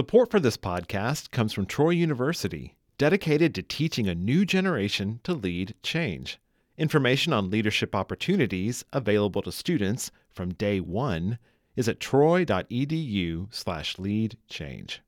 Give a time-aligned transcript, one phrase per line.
[0.00, 5.34] Support for this podcast comes from Troy University, dedicated to teaching a new generation to
[5.34, 6.38] lead change.
[6.78, 11.38] Information on leadership opportunities available to students from day one
[11.76, 15.02] is at troy.edu slash lead change.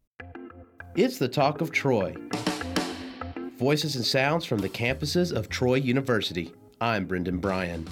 [0.95, 2.15] It's the Talk of Troy.
[3.57, 6.53] Voices and sounds from the campuses of Troy University.
[6.83, 7.89] I'm Brendan Bryan.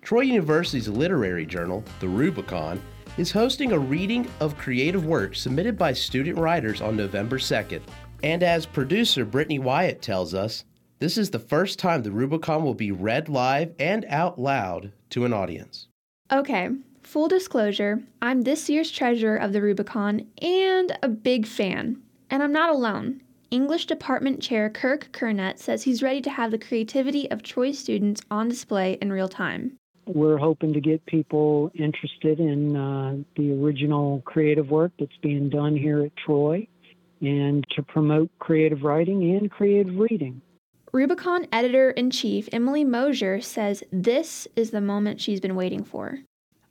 [0.00, 2.80] Troy University's literary journal, The Rubicon,
[3.18, 7.82] is hosting a reading of creative work submitted by student writers on November 2nd.
[8.22, 10.64] And as producer Brittany Wyatt tells us,
[11.00, 15.24] this is the first time the Rubicon will be read live and out loud to
[15.24, 15.88] an audience.
[16.30, 16.68] Okay,
[17.02, 22.00] full disclosure, I'm this year's treasurer of the Rubicon and a big fan.
[22.30, 23.20] And I'm not alone.
[23.50, 28.22] English Department Chair Kirk Kernett says he's ready to have the creativity of Troy students
[28.30, 29.76] on display in real time
[30.08, 35.76] we're hoping to get people interested in uh, the original creative work that's being done
[35.76, 36.66] here at Troy
[37.20, 40.40] and to promote creative writing and creative reading.
[40.92, 46.18] Rubicon editor in chief Emily Mosier says this is the moment she's been waiting for.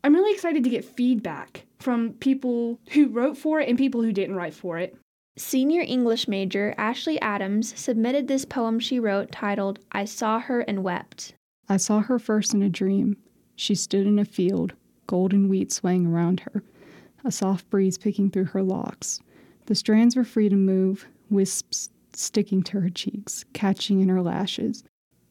[0.04, 4.12] I'm really excited to get feedback from people who wrote for it and people who
[4.12, 4.96] didn't write for it.
[5.38, 10.84] Senior English major Ashley Adams submitted this poem she wrote titled I Saw Her and
[10.84, 11.34] Wept.
[11.70, 13.18] I saw her first in a dream.
[13.58, 14.74] She stood in a field,
[15.08, 16.64] golden wheat swaying around her,
[17.26, 19.20] a soft breeze picking through her locks.
[19.66, 24.84] The strands were free to move, wisps sticking to her cheeks, catching in her lashes.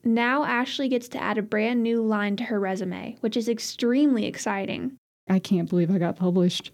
[0.05, 4.27] Now Ashley gets to add a brand new line to her resume, which is extremely
[4.27, 4.97] exciting.
[5.29, 6.73] I can't believe I got published.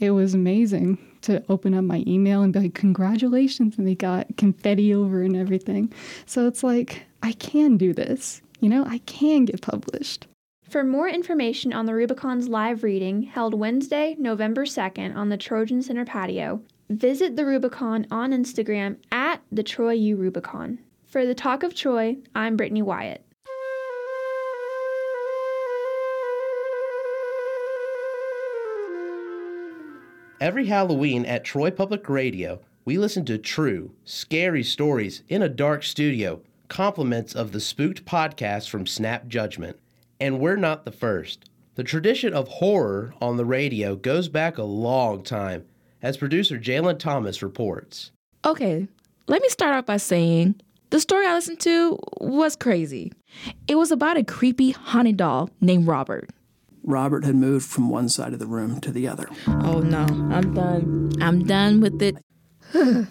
[0.00, 4.36] It was amazing to open up my email and be like, congratulations, and they got
[4.36, 5.92] confetti over and everything.
[6.26, 8.42] So it's like, I can do this.
[8.60, 10.26] You know, I can get published.
[10.68, 15.80] For more information on the Rubicon's live reading held Wednesday, November 2nd on the Trojan
[15.80, 20.80] Center patio, visit the Rubicon on Instagram at the Troy U Rubicon.
[21.04, 23.24] For the Talk of Troy, I'm Brittany Wyatt.
[30.40, 35.84] Every Halloween at Troy Public Radio, we listen to true, scary stories in a dark
[35.84, 39.78] studio, compliments of the Spooked podcast from Snap Judgment.
[40.20, 41.50] And we're not the first.
[41.74, 45.66] The tradition of horror on the radio goes back a long time,
[46.00, 48.12] as producer Jalen Thomas reports.
[48.44, 48.88] Okay,
[49.26, 50.54] let me start off by saying
[50.90, 53.12] the story I listened to was crazy.
[53.68, 56.30] It was about a creepy haunted doll named Robert.
[56.82, 59.28] Robert had moved from one side of the room to the other.
[59.48, 61.12] Oh no, I'm done.
[61.20, 62.16] I'm done with it.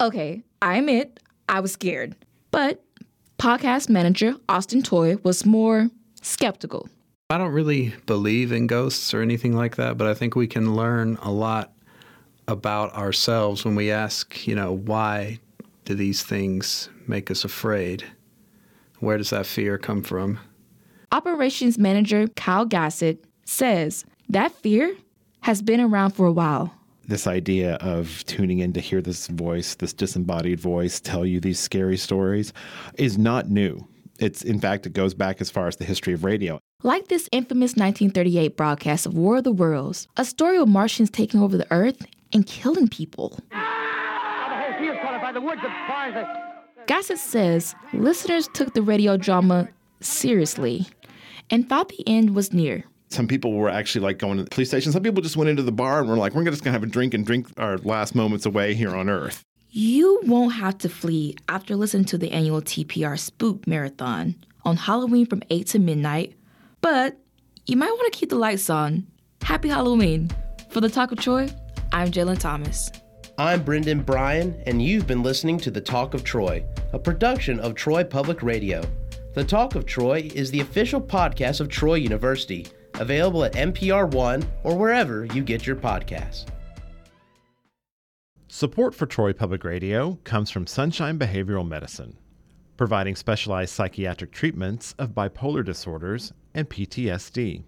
[0.00, 2.16] okay, I admit I was scared.
[2.50, 2.82] But
[3.38, 5.90] podcast manager Austin Toy was more
[6.20, 6.88] skeptical.
[7.30, 10.74] I don't really believe in ghosts or anything like that, but I think we can
[10.74, 11.72] learn a lot
[12.48, 15.38] about ourselves when we ask, you know, why
[15.84, 18.04] do these things make us afraid?
[18.98, 20.38] Where does that fear come from?
[21.12, 24.94] Operations manager Kyle Gassett says that fear
[25.40, 26.74] has been around for a while.
[27.06, 31.58] This idea of tuning in to hear this voice, this disembodied voice, tell you these
[31.58, 32.52] scary stories
[32.94, 33.84] is not new.
[34.20, 36.60] It's in fact it goes back as far as the history of radio.
[36.82, 41.40] Like this infamous 1938 broadcast of War of the Worlds, a story of Martians taking
[41.40, 43.38] over the Earth and killing people.
[46.86, 49.68] Gassett says listeners took the radio drama
[50.00, 50.86] seriously
[51.48, 52.84] and thought the end was near.
[53.08, 54.92] Some people were actually like going to the police station.
[54.92, 56.82] Some people just went into the bar and were like, we're just going to have
[56.82, 59.44] a drink and drink our last moments away here on Earth.
[59.72, 65.26] You won't have to flee after listening to the annual TPR Spook Marathon on Halloween
[65.26, 66.34] from 8 to midnight,
[66.80, 67.16] but
[67.66, 69.06] you might want to keep the lights on.
[69.42, 70.28] Happy Halloween.
[70.70, 71.48] For the Talk of Troy,
[71.92, 72.90] I'm Jalen Thomas.
[73.38, 77.76] I'm Brendan Bryan, and you've been listening to The Talk of Troy, a production of
[77.76, 78.82] Troy Public Radio.
[79.34, 84.44] The Talk of Troy is the official podcast of Troy University, available at NPR One
[84.64, 86.46] or wherever you get your podcasts.
[88.52, 92.18] Support for Troy Public Radio comes from Sunshine Behavioral Medicine,
[92.76, 97.62] providing specialized psychiatric treatments of bipolar disorders and PTSD.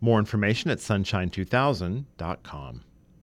[0.00, 2.84] More information at sunshine2000.com.